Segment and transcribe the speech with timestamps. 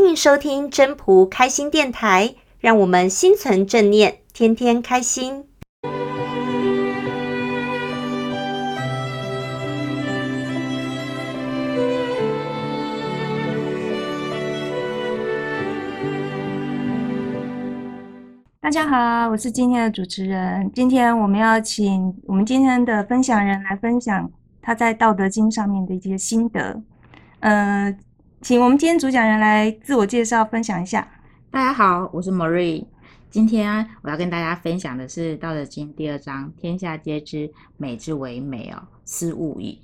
[0.00, 5.44] 欢迎收听真朴开心电台，让我们心存正念，天天开心。
[18.60, 20.70] 大家好，我是今天的主持人。
[20.72, 24.30] 今天我们要请我们今天的分享人来分享
[24.62, 26.80] 他在《道德经》上面的一些心得。
[27.40, 27.92] 呃，
[28.40, 31.06] 请我们今天主讲人来自我介绍，分享一下。
[31.50, 32.86] 大家好，我是 Marie。
[33.30, 39.80] 今天，我要跟大家分享的是《道德经》第二章：“天下皆知美之为美哦，斯恶已；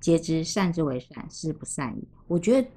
[0.00, 2.68] 皆知善之为善，斯不善已。”我觉得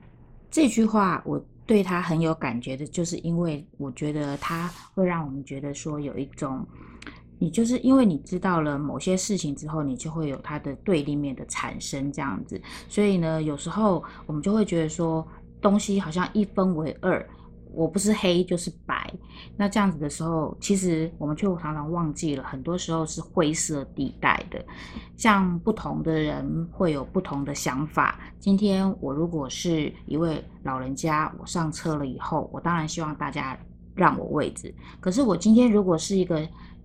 [0.50, 1.44] 这句话我。
[1.70, 6.66] 对他很有感觉的，就是因为我觉得他会让我们觉得说有一种，
[7.40, 15.28] 你就是因为你知道了某些事情之后，你就会有它的对立面的产生这样子，所以呢，有时候我们就会觉得说
[15.60, 17.28] 东西好像一分为二。
[17.72, 19.14] 我不是黑就是白，
[19.56, 24.60] 那这样子的时候，其实我们却常常忘记了，很多时候是灰色地带的。
[25.16, 28.20] 像不同的人会有不同的想法。
[28.40, 33.56] 今天我如果是一位老人家，我上车了以后，我当然希望大家
[33.94, 34.74] 让我位置。
[35.00, 36.42] 可是我今天如果是一个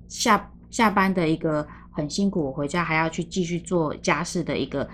[0.08, 4.88] 下下班的一个很辛苦，我回家还要去继续做家事的一个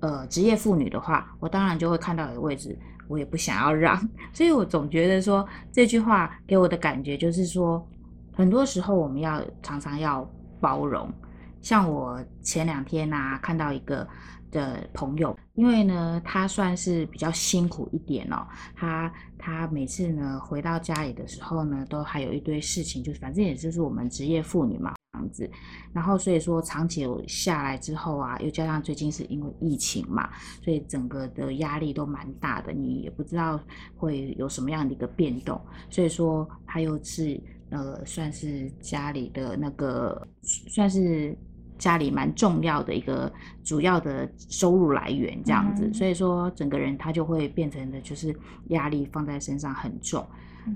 [0.00, 2.78] 呃职业妇女的话，我当然就会看到有位置。
[3.08, 3.98] 我也不想要让，
[4.32, 7.86] 所以我总觉得说这句话给我的感觉就是说，
[8.32, 10.26] 很多时候我们要常常要
[10.60, 11.12] 包容。
[11.60, 14.08] 像我前两天呐、看到一个
[14.52, 25.18] 的朋友，因为呢，他算是比较辛苦一点哦，他他每次呢回到家里的时候呢，都还有一堆事情，就是反正也就是我们职业妇女嘛这。
[25.18, 25.48] 样子，
[25.92, 30.30] 然后所以说长期下来之后啊，又加上最近是因为疫情嘛，
[30.64, 33.60] 所以整个的压力都蛮大的，你也不知道
[33.94, 41.36] 会有什么样的一个变动，所以说他又是呃算是家里的那个算是
[41.82, 43.32] 家里蛮重要的一个
[43.64, 48.32] 主要的收入来源这样子，嗯、所以说整个人他就会变成的就是
[48.68, 50.24] 压力放在身上很重，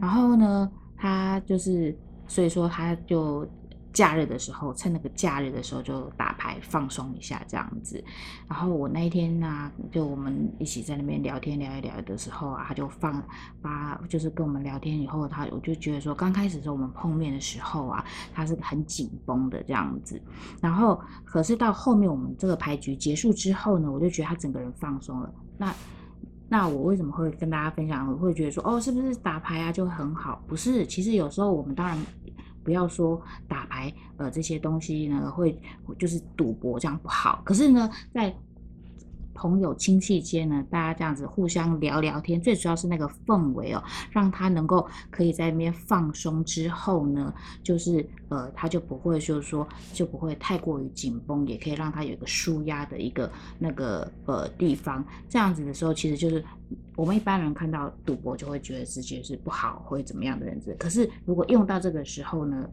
[0.01, 1.97] 然后呢，他就是
[2.27, 3.49] 所以说他就。
[3.97, 8.05] 假日的时候，趁那个假日的时候就打牌放松一下这样子。
[8.47, 13.23] 然后我那一天呢、就我们一起在那边聊天聊一聊的时候啊，他就放
[13.63, 20.21] 发，就是跟我们聊天以后，他我就觉得说，刚开始的时候我们碰面的时候啊，他是很紧绷的这样子。
[20.61, 25.33] 然后可是到后面我们这个牌局结束之后呢，我就觉得他整个人放松了。
[25.57, 25.75] 那
[26.51, 28.07] 那我为什么会跟大家分享？
[28.13, 30.43] 我会觉得说，哦，是不是打牌啊就很好？
[30.47, 31.97] 不是，其实有时候我们当然。
[32.67, 35.59] 不要说打牌，呃，这些东西呢，会
[35.99, 37.43] 就是赌博这样不好。
[37.45, 38.35] 可是呢，在
[39.35, 55.05] 朋友亲戚间呢，大家这样子互相聊聊天，最主要是那个氛围哦，让他能够可以在那边放松之后呢，就是呃，他就不会就是说就不会太过于紧绷，也可以让他有一个舒压的一个那个呃地方。
[55.29, 56.43] 这样子的时候，其实就是
[56.97, 60.75] 我们一般人看到赌博就会觉得自己是不好或者怎么样的人子。
[60.79, 62.67] 可是如果用到这个时候呢，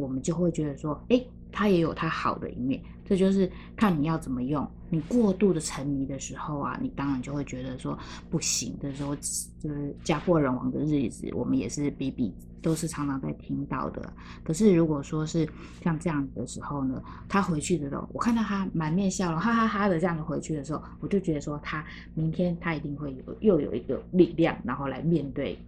[0.00, 1.26] 我们就会觉得说，诶。
[1.52, 4.64] 它也有它好的一面，这就是看你要怎么用。
[4.88, 7.98] 你过度的沉迷的时候啊，你当然就会觉得说
[8.30, 14.12] 不行的时候，就是家破人亡的日子，我们也是比比都是常常在听到的。
[14.44, 15.44] 可是如果说是
[15.82, 21.84] 像这样子的时候呢，他回去的时候，我看到他满面笑容，哈哈哈的这样子回去的时候，我就觉得说他
[22.14, 25.58] 明天他一定会有又有一个力量，然后来面对。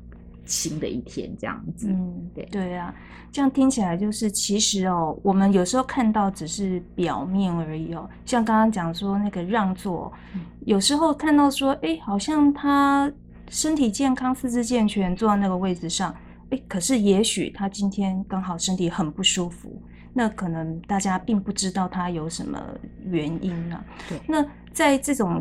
[0.45, 2.95] 新的一天这样子，嗯，对对啊，
[3.31, 8.09] 这样听起来就是其实哦，我们有时候看到只是表面而已哦。
[8.27, 13.11] 像刚刚讲说那个让座，嗯、有时候看到说，哎，好像他
[13.49, 16.15] 身体健康、四肢健全，坐在那个位置上，
[16.51, 19.81] 哎，可是也许他今天刚好身体很不舒服，
[20.13, 22.61] 那可能大家并不知道他有什么
[23.05, 23.85] 原因呢、啊。
[24.09, 25.41] 对，那在这种。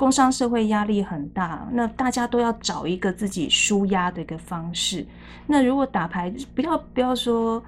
[0.00, 5.06] 工商社会压力很大，那大家都要找一个自己舒压的一个方式。
[5.46, 7.62] 那如果打牌，不要不要说，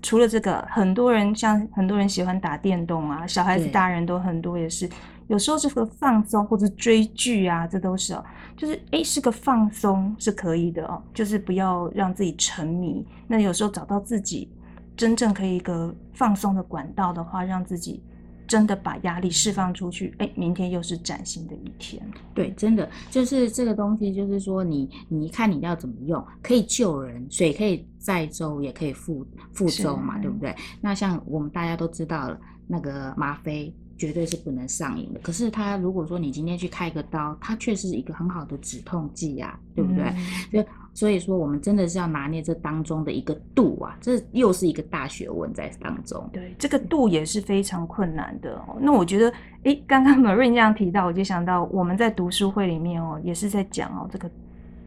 [0.00, 4.88] 除了这个，很多人像很多人喜欢打电动啊，小孩子、大人都很多也是。
[5.26, 8.24] 有时候这个放松或者追剧啊，这都是哦，
[8.56, 13.04] 就是诶，是个放松是可以的哦，就是不要让自己沉迷。
[13.26, 14.48] 那有时候找到自己
[14.96, 18.00] 真正可以一个放松的管道的话，让自己。
[18.46, 22.02] 真的把压力释放出去，哎，明天又是崭新的一天。
[22.34, 30.54] 对，真的就是这个东西，就是说你你看你要怎么用，可以救人，水可以载舟，也可以覆覆舟嘛，对不对？
[30.80, 35.20] 那像我们大家都知道了，那个吗啡绝对是不能上瘾的。
[35.20, 40.04] 可是它如果说你今天去开个刀，它却是一个很好的止痛剂呀，对不对？
[40.50, 40.66] 所以、嗯、
[40.96, 46.26] 所以说，我们真的是要拿捏这当中的一个度啊，这又是一个大学问在当中。
[46.32, 48.58] 对，这个度也是非常困难的。
[48.80, 49.30] 那我觉得，
[49.64, 54.30] 诶，刚刚 Marine 这样提到，我就想到我们在读书会里面哦，也是在讲哦，这个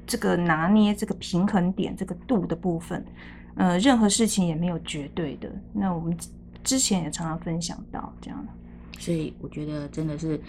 [0.08, 3.06] 这个拿捏这个平衡点，这个度的部分。
[3.54, 5.48] 呃，任何事情也没有绝对的。
[5.72, 6.18] 那我们
[6.64, 8.52] 之前也常常分享到这样的。
[8.98, 10.42] 所以我觉得真的是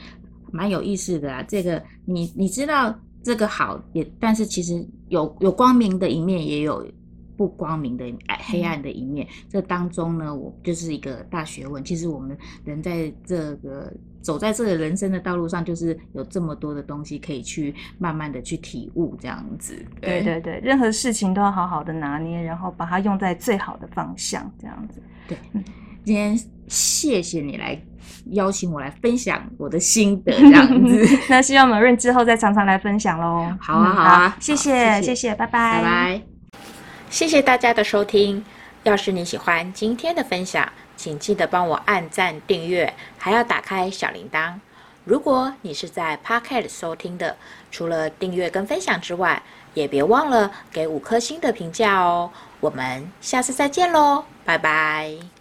[0.51, 1.43] 蛮有意思的啊！
[1.47, 6.87] 这个你你知道这个好也，但是其实有有光明的一面，也有
[7.37, 8.05] 不光明的
[8.47, 9.27] 黑暗的一面。
[9.27, 11.83] 嗯、这当中呢，我就是一个大学问。
[11.85, 19.75] 其实我们人在这个走在这个人生的道路上，就是有这么多的东西可以去慢慢的去体悟，这样子。
[20.01, 25.03] 对对对，任何事情都要好好的拿捏，然后把它用在最好的方向，这样子。
[25.27, 25.65] 对，嗯、
[26.05, 26.39] 今天
[26.69, 27.81] 谢谢你来。
[28.33, 31.19] 邀请我来分享我的心得，这样子。
[31.29, 33.53] 那希望 Marine 之后再常常来分享喽。
[33.59, 36.23] 好啊，好啊，谢谢，谢谢，拜拜，拜拜。
[37.09, 38.45] 谢谢大家的收听。
[38.85, 44.53] 要是你喜欢今天的分享，请记得帮我按赞、订阅，还要打开小铃铛。
[45.05, 47.37] 如果你是在 Podcast 收听的，
[47.73, 49.43] 除了订阅跟分享之外，
[49.75, 52.31] 也别忘了给五颗星的评价哦。
[52.61, 55.40] 我们下次再见喽，拜拜。